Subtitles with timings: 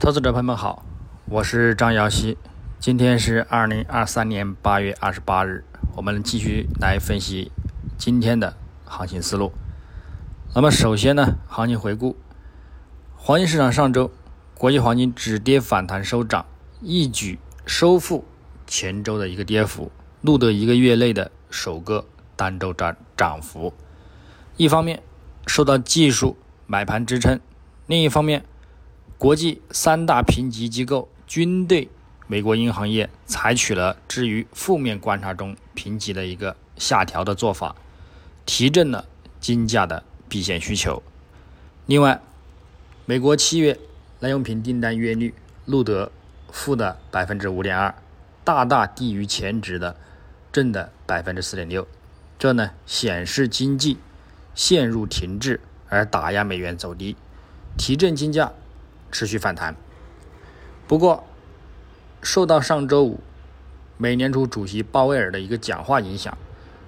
[0.00, 0.82] 投资者朋友们好，
[1.26, 2.38] 我是张瑶希，
[2.78, 5.62] 今天是二零二三年八月二十八日，
[5.94, 7.52] 我们继续来分析
[7.98, 9.52] 今天的行情思路。
[10.54, 12.16] 那么首先呢，行情回顾，
[13.14, 14.10] 黄金市场上周
[14.54, 16.46] 国际黄金止跌反弹收涨，
[16.80, 18.24] 一举收复
[18.66, 19.92] 前周的一个跌幅，
[20.22, 22.06] 录得一个月内的首个
[22.36, 23.74] 单周涨涨幅。
[24.56, 25.02] 一方面
[25.46, 27.38] 受到技术买盘支撑，
[27.86, 28.42] 另一方面。
[29.20, 31.90] 国际三大评级机构均对
[32.26, 37.76] 美国银行业采取了置于负面观察中评级的一个下调的做法，
[38.46, 39.04] 提振了
[39.38, 41.02] 金价的避险需求。
[41.84, 42.22] 另外，
[43.04, 43.78] 美国七月
[44.20, 45.34] 耐用品订单月率
[45.66, 46.10] 录得
[46.50, 47.94] 负的百分之五点二，
[48.42, 49.94] 大大低于前值的
[50.50, 51.86] 正的百分之四点六，
[52.38, 53.98] 这呢显示经济
[54.54, 55.60] 陷入停滞，
[55.90, 57.16] 而打压美元走低，
[57.76, 58.54] 提振金价。
[59.10, 59.74] 持续反弹，
[60.86, 61.24] 不过
[62.22, 63.20] 受到上周五
[63.96, 66.36] 美联储主席鲍威尔的一个讲话影响，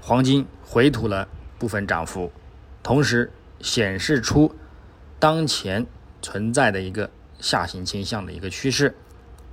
[0.00, 2.32] 黄金回吐了部分涨幅，
[2.82, 4.54] 同时显示出
[5.18, 5.86] 当前
[6.20, 8.94] 存在的一个下行倾向的一个趋势，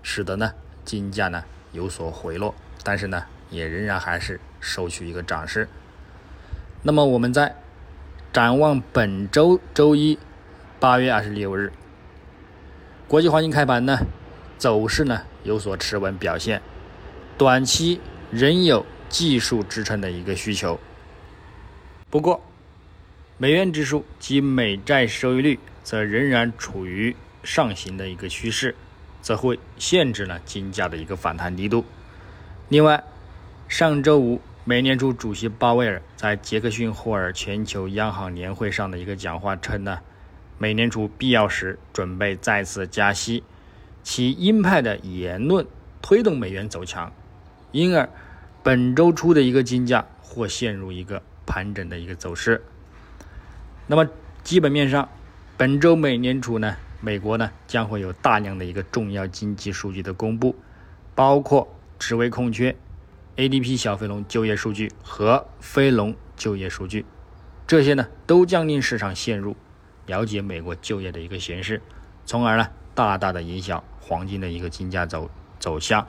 [0.02, 5.68] 使得呢金价呢有所回落，但是呢也仍然还是收取一个涨势。
[6.84, 7.56] 那么我们在
[8.34, 10.20] 展望本周周一
[10.80, 11.72] 八月二十六日。
[13.08, 14.00] 国际黄金开盘呢，
[14.58, 16.60] 走势呢有所持稳表现，
[17.38, 20.80] 短期仍有技术支撑的一个需求。
[22.10, 22.42] 不过，
[23.38, 28.74] 美元指数及美债收益率则仍然处于上行的一个趋势，
[29.22, 31.86] 则会限制了金价的一个反弹力度。
[32.70, 33.04] 另外，
[33.68, 40.00] 上周五美联储主席鲍威尔在杰克逊霍尔全球央行年会上的一个讲话称呢。
[40.58, 43.44] 美联储必要时准备再次加息，
[44.04, 45.66] 其鹰派的言论
[46.02, 47.12] 推动美元走强，
[47.72, 48.10] 因而
[48.64, 52.64] 本周初的一个金价或陷入一个盘整的一个走势。
[53.88, 54.08] 那么
[54.44, 55.10] 基本面上，
[55.58, 60.56] 本周美联储呢，美国呢将会有大量的一个重要经济数据的公布，
[61.14, 61.68] 包括
[62.00, 62.76] 职位空缺、
[63.36, 67.06] ADP 小非农就业数据和非农就业数据，
[67.68, 69.58] 这些呢都将令市场陷入。
[70.06, 71.82] 了解美国就业的一个形势，
[72.26, 75.30] 从而呢大大的影响黄金的一个金价走
[75.60, 76.08] 走向。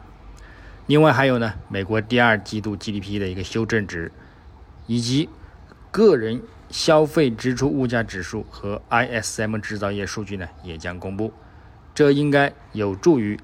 [0.86, 4.12] 另外还有呢，美国第二季度 GDP 的一个修正值，
[4.86, 5.28] 以及
[5.90, 11.32] 个人消费支出物价指数和 ISM 制造业数据呢也将公布，
[11.94, 13.40] 这应该有助于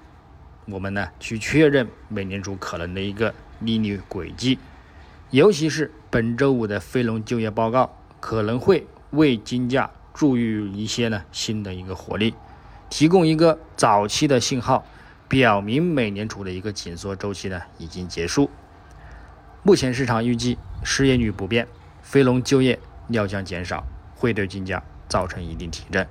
[0.67, 4.59] 我们呢去确认美联储可能的一个利率轨迹，
[5.31, 9.91] 尤其是本周五的非农就业报告可能会为金价。
[10.15, 12.35] 注入一些呢新的一个活力，
[12.91, 14.85] 提供一个早期的信号，
[15.29, 18.51] 表明美联储的一个紧缩周期呢已经结束。
[19.63, 21.67] 目前市场预计失业率不变，
[22.03, 22.79] 非农就业
[23.09, 23.85] 料将减少，
[24.15, 26.07] 会对金价造成一定提振。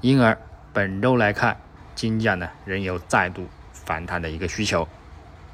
[0.00, 0.38] 因而
[0.72, 1.56] 本周来看，
[1.94, 4.86] 金价呢仍有再度反弹的一个需求。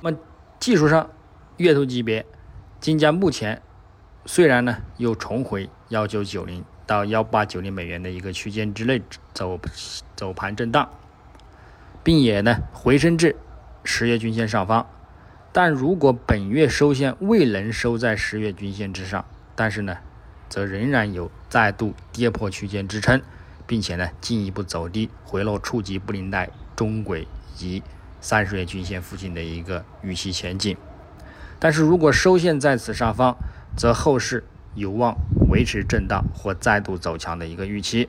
[0.00, 0.18] 那么
[0.58, 1.08] 技术上，
[1.56, 2.26] 月度级别
[2.80, 3.62] 金价目前
[4.26, 6.64] 虽然呢又重回幺九九零。
[6.92, 9.00] 到幺八九零美元的一个区间之内
[9.32, 9.58] 走
[10.14, 10.90] 走盘震荡，
[12.04, 13.34] 并也呢回升至
[13.82, 14.86] 十月均线上方。
[15.52, 19.24] 但如果本月收线未能收在十月均线之上，
[19.56, 19.96] 但是呢，
[20.50, 23.22] 则仍然有再度跌破区间支撑，
[23.66, 27.82] 并且呢进一步走低回落触及布林带中轨以及
[28.20, 30.76] 三十月均线附近的一个预期前景。
[31.58, 33.34] 但是如果收线在此上方，
[33.74, 34.44] 则后市。
[34.74, 35.16] 有望
[35.48, 38.08] 维持震荡或再度走强的一个预期。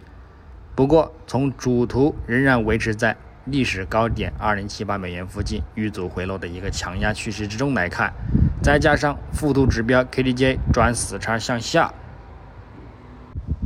[0.76, 3.16] 不过，从主图仍然维持在
[3.46, 8.14] 历史高点二零七八美元附近遇阻回落的一个强压趋势之中来看，
[8.62, 11.94] 再加上附图指标 KDJ 转死叉向下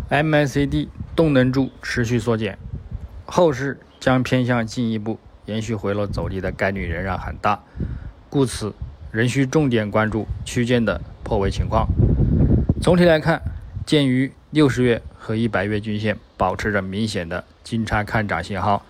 [0.10, 2.58] ，MACD 动能柱持续缩减，
[3.26, 7.62] 后市将偏向进一步延续回落走低的概率仍然很大，
[8.30, 8.74] 故此
[9.12, 11.88] 仍需重点关注区间的破位情况。
[12.80, 13.42] 总体来看，
[13.86, 18.86] 鉴于六十月和一百月均线保持着明显的金叉看涨信号，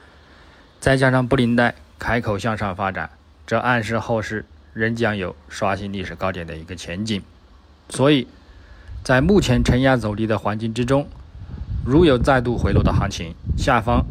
[0.80, 3.10] 再加上布林带开口向上发展，
[3.48, 7.22] 这暗示后市仍将有刷新历史高点的一个前景。
[7.89, 8.28] 所以，
[9.04, 11.07] 在目前承压走低的环境之中，
[11.86, 14.06] 如有再度回落的行情，下方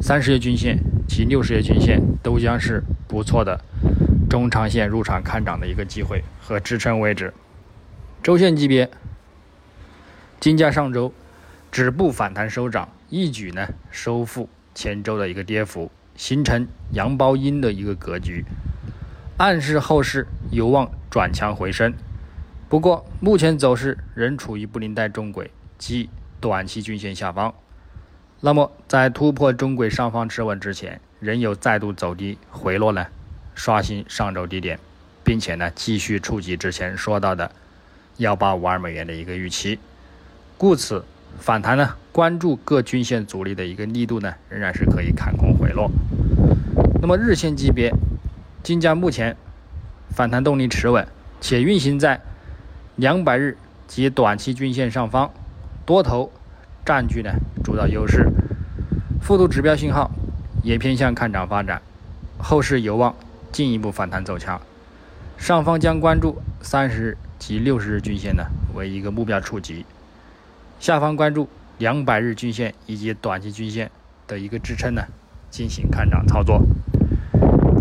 [0.00, 0.78] 三十月均线
[1.08, 3.58] 及六十月均线都将是不错的
[4.28, 7.32] 中长线入场看涨的一个机会和支撑位置。
[8.26, 8.90] 周线级别，
[10.40, 11.14] 金价上周
[11.70, 18.44] 止步反弹收涨，一举呢收复前周的一个跌幅，形成阳包阴的一个格局，
[19.36, 21.94] 暗示后市有望转强回升。
[22.68, 27.54] 不过，目前走势仍处于布林带中轨及短期均线下方。
[28.40, 33.06] 那么，在突破中轨上方支稳之前，仍有再度走低回落呢，
[33.54, 34.80] 刷新上周低点，
[35.22, 37.52] 并且呢，继续触及之前说到的
[38.18, 39.78] 幺八五二美元的一个预期。
[40.58, 41.04] 故此，
[41.38, 45.90] 反弹呢，关注各均线阻力的一个力度呢，仍然是可以看空回落。
[47.00, 47.92] 那么，日线级别，
[48.62, 49.36] 金价目前
[50.10, 51.06] 反弹动力持稳，
[51.40, 52.20] 且运行在。
[52.98, 55.30] 两百日及短期均线上方，
[55.84, 56.32] 多头
[56.82, 57.30] 占据呢
[57.62, 58.26] 主导优势，
[59.20, 60.10] 幅度指标信号
[60.62, 61.82] 也偏向看涨发展，
[62.38, 63.14] 后市有望
[63.52, 64.58] 进一步反弹走强。
[65.36, 68.44] 上方将关注三十日及六十日均线呢
[68.74, 69.84] 为一个目标触及，
[70.80, 71.48] 下方关注
[71.78, 73.90] 两百日均线以及短期均线
[74.26, 75.02] 的一个支撑呢
[75.50, 76.62] 进行看涨操作。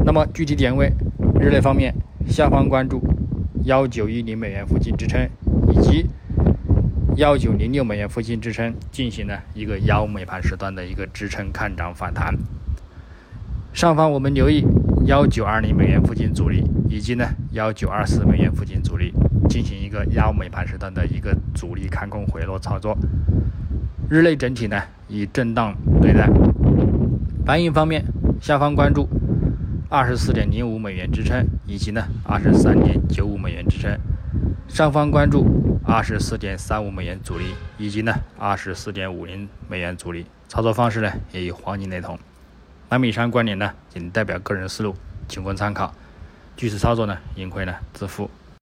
[0.05, 0.91] 那么具体点位，
[1.39, 1.93] 日内方面
[2.27, 3.01] 下方关注。
[3.63, 5.27] 幺九一零美元附近支撑，
[5.73, 6.05] 以及
[7.15, 12.35] 幺九零六美元附近支撑，进行了一个幺美盘时段的一个支撑看涨反弹。
[13.73, 14.63] 上方我们留意
[15.07, 19.11] 幺九二零美元附近阻力，以及呢幺九二四美元附近阻力，
[19.49, 22.97] 进行一个幺美盘时段的一个阻力看空回落操作。
[24.09, 26.29] 日内整体呢以震荡对待。
[27.45, 28.03] 白银方面，
[28.41, 29.07] 下方关注。
[29.87, 33.97] 二十四点零五美元支撑，以及呢二十三点九五美元支撑，
[34.67, 35.45] 上方关注
[35.85, 40.25] 二十四点三五美元阻力，以及呢二十四点五零美元阻力。
[40.47, 42.17] 操作方式呢也与黄金雷同。
[42.89, 44.95] 那么以上观点呢仅代表个人思路，
[45.27, 45.93] 仅供参考。
[46.57, 48.29] 据此操作呢盈亏呢自负。